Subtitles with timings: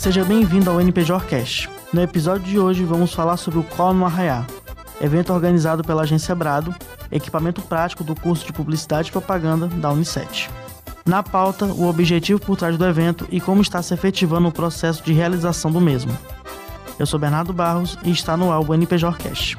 [0.00, 1.68] Seja bem-vindo ao NPJ Orcast.
[1.92, 4.46] No episódio de hoje vamos falar sobre o Cola no Arraiá,
[4.98, 6.74] evento organizado pela Agência Brado,
[7.12, 10.48] equipamento prático do curso de Publicidade e Propaganda da Unicef.
[11.04, 15.04] Na pauta, o objetivo por trás do evento e como está se efetivando o processo
[15.04, 16.16] de realização do mesmo.
[16.98, 19.58] Eu sou Bernardo Barros e está no álbum NPJ Orcast.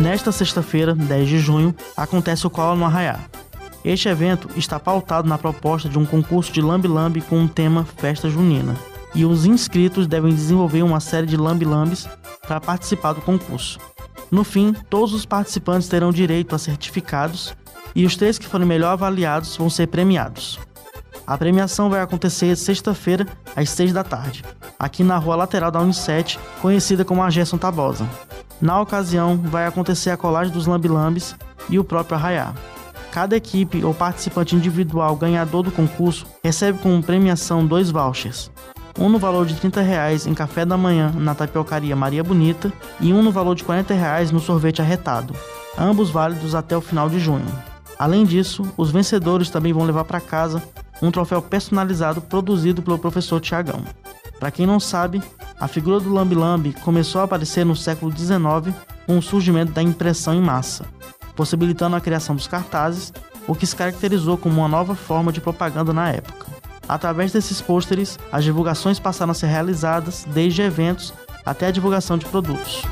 [0.00, 3.20] Nesta sexta-feira, 10 de junho, acontece o Cola no Arraiá.
[3.86, 8.28] Este evento está pautado na proposta de um concurso de lambe-lambe com o tema Festa
[8.28, 8.74] Junina,
[9.14, 12.08] e os inscritos devem desenvolver uma série de lambe-lambes
[12.48, 13.78] para participar do concurso.
[14.28, 17.54] No fim, todos os participantes terão direito a certificados
[17.94, 20.58] e os três que forem melhor avaliados vão ser premiados.
[21.24, 24.44] A premiação vai acontecer sexta-feira, às 6 da tarde,
[24.76, 28.04] aqui na rua lateral da Unicef, conhecida como a Gerson Tabosa.
[28.60, 31.36] Na ocasião, vai acontecer a colagem dos lambilambes
[31.70, 32.52] e o próprio arraiar.
[33.16, 38.50] Cada equipe ou participante individual ganhador do concurso recebe como premiação dois vouchers.
[38.98, 43.14] Um no valor de 30 reais em café da manhã na tapiocaria Maria Bonita e
[43.14, 45.34] um no valor de 40 reais no sorvete arretado,
[45.78, 47.46] ambos válidos até o final de junho.
[47.98, 50.62] Além disso, os vencedores também vão levar para casa
[51.00, 53.82] um troféu personalizado produzido pelo professor Tiagão.
[54.38, 55.22] Para quem não sabe,
[55.58, 59.82] a figura do Lambi Lambi começou a aparecer no século XIX com o surgimento da
[59.82, 60.84] impressão em massa,
[61.36, 63.12] possibilitando a criação dos cartazes,
[63.46, 66.46] o que se caracterizou como uma nova forma de propaganda na época.
[66.88, 71.12] Através desses pôsteres, as divulgações passaram a ser realizadas desde eventos
[71.44, 72.82] até a divulgação de produtos.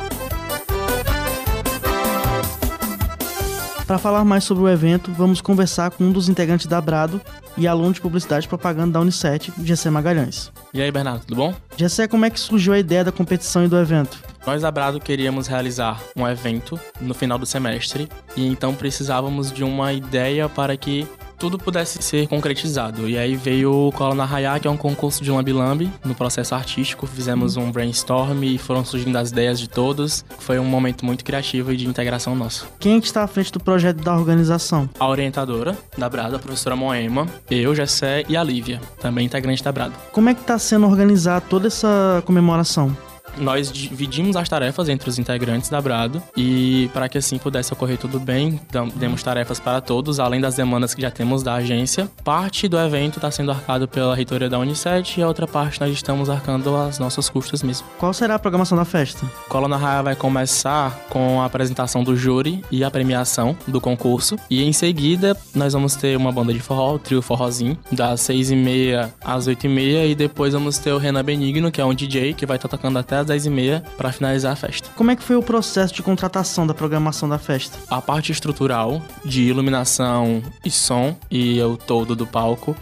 [3.86, 7.20] Para falar mais sobre o evento, vamos conversar com um dos integrantes da Brado
[7.56, 10.50] e aluno de Publicidade e Propaganda da Unicef, Gessé Magalhães.
[10.72, 11.54] E aí, Bernardo, tudo bom?
[11.76, 14.18] Gessé, como é que surgiu a ideia da competição e do evento?
[14.46, 19.62] Nós da Brado queríamos realizar um evento no final do semestre e então precisávamos de
[19.62, 21.06] uma ideia para que
[21.44, 23.06] tudo pudesse ser concretizado.
[23.06, 26.54] E aí veio o Cola na Raya, que é um concurso de lambi-lambi no processo
[26.54, 27.06] artístico.
[27.06, 30.24] Fizemos um brainstorm e foram surgindo as ideias de todos.
[30.38, 32.66] Foi um momento muito criativo e de integração nosso.
[32.80, 34.88] Quem que está à frente do projeto da organização?
[34.98, 39.70] A orientadora da Brado, a professora Moema, eu, Jessé e a Lívia, também integrante da
[39.70, 39.92] Brado.
[40.12, 42.96] Como é que está sendo organizada toda essa comemoração?
[43.36, 47.98] Nós dividimos as tarefas entre os integrantes da Brado e para que assim pudesse ocorrer
[47.98, 48.60] tudo bem,
[48.96, 52.08] demos tarefas para todos, além das demandas que já temos da agência.
[52.22, 55.92] Parte do evento está sendo arcado pela reitoria da Unicef e a outra parte nós
[55.92, 57.86] estamos arcando as nossas custas mesmo.
[57.98, 59.26] Qual será a programação da festa?
[59.48, 64.36] Cola na Raia vai começar com a apresentação do júri e a premiação do concurso
[64.48, 68.50] e em seguida nós vamos ter uma banda de forró, o trio forrozinho, das seis
[68.50, 71.84] e meia às oito e meia e depois vamos ter o Renan Benigno, que é
[71.84, 74.88] um DJ que vai estar tocando até às 10h30 para finalizar a festa.
[74.94, 77.78] Como é que foi o processo de contratação da programação da festa?
[77.90, 82.76] A parte estrutural de iluminação e som e o todo do palco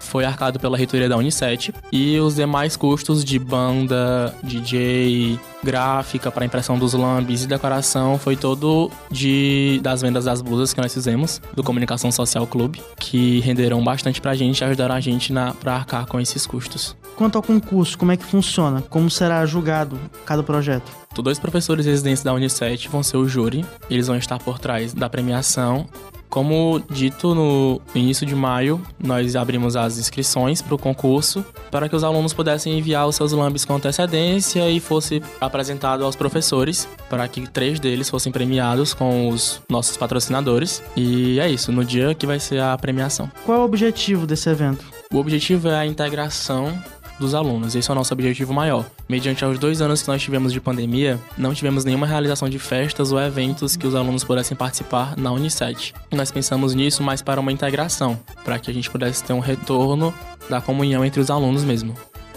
[0.00, 6.44] foi arcado pela reitoria da Unicef e os demais custos de banda, DJ, gráfica para
[6.44, 11.40] impressão dos lambes e decoração foi todo de das vendas das blusas que nós fizemos
[11.54, 15.74] do Comunicação Social Clube, que renderam bastante pra gente e ajudaram a gente na para
[15.74, 16.96] arcar com esses custos.
[17.16, 18.82] Quanto ao concurso, como é que funciona?
[18.82, 20.90] Como será julgado cada projeto?
[21.14, 25.08] Dois professores residentes da Unicef vão ser o júri, eles vão estar por trás da
[25.08, 25.86] premiação
[26.30, 31.96] como dito no início de maio, nós abrimos as inscrições para o concurso para que
[31.96, 37.26] os alunos pudessem enviar os seus lambes com antecedência e fosse apresentado aos professores para
[37.26, 40.82] que três deles fossem premiados com os nossos patrocinadores.
[40.96, 43.30] E é isso, no dia que vai ser a premiação.
[43.44, 44.84] Qual é o objetivo desse evento?
[45.12, 46.72] O objetivo é a integração
[47.20, 47.76] dos alunos.
[47.76, 48.84] Esse é o nosso objetivo maior.
[49.08, 53.12] Mediante aos dois anos que nós tivemos de pandemia, não tivemos nenhuma realização de festas
[53.12, 55.92] ou eventos que os alunos pudessem participar na Unicef.
[56.10, 60.12] Nós pensamos nisso mais para uma integração, para que a gente pudesse ter um retorno
[60.48, 61.94] da comunhão entre os alunos mesmo.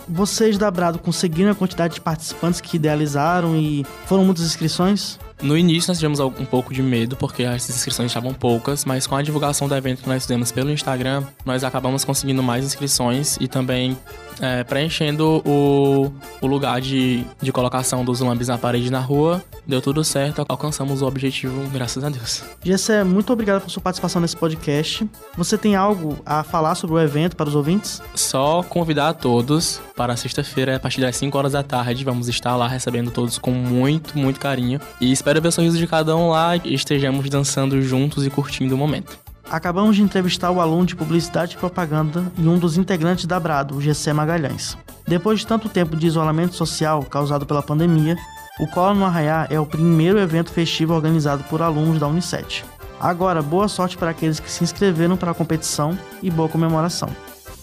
[0.07, 5.17] Vocês da Brado conseguiram a quantidade de participantes que idealizaram e foram muitas inscrições?
[5.41, 9.15] No início nós tivemos um pouco de medo, porque as inscrições estavam poucas, mas com
[9.15, 13.47] a divulgação do evento que nós fizemos pelo Instagram, nós acabamos conseguindo mais inscrições e
[13.47, 13.97] também
[14.41, 19.43] é, preenchendo o, o lugar de, de colocação dos lambes na parede na rua.
[19.65, 22.43] Deu tudo certo, alcançamos o objetivo, graças a Deus.
[22.63, 25.07] Gessé, muito obrigado por sua participação nesse podcast.
[25.37, 28.01] Você tem algo a falar sobre o evento para os ouvintes?
[28.13, 32.03] Só convidar a todos para sexta-feira, a partir das 5 horas da tarde.
[32.03, 34.79] Vamos estar lá recebendo todos com muito, muito carinho.
[34.99, 38.75] E espero ver o sorriso de cada um lá e estejamos dançando juntos e curtindo
[38.75, 39.17] o momento.
[39.53, 43.77] Acabamos de entrevistar o aluno de Publicidade e Propaganda e um dos integrantes da Brado,
[43.77, 44.75] o GC Magalhães.
[45.07, 48.17] Depois de tanto tempo de isolamento social causado pela pandemia,
[48.59, 52.63] o Cola no Arraiá é o primeiro evento festivo organizado por alunos da Unicef.
[52.99, 57.09] Agora, boa sorte para aqueles que se inscreveram para a competição e boa comemoração.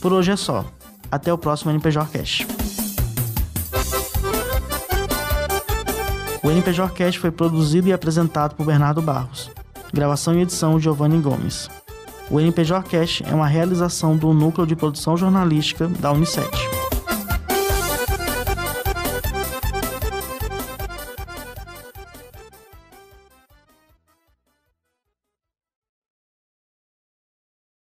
[0.01, 0.65] Por hoje é só.
[1.11, 2.47] Até o próximo NPJ Cast.
[6.41, 9.51] O NPJ Cast foi produzido e apresentado por Bernardo Barros.
[9.93, 11.69] Gravação e edição Giovanni Gomes.
[12.31, 16.80] O NPJ Cast é uma realização do Núcleo de Produção Jornalística da Unicef.